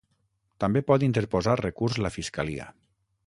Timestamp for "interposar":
1.09-1.55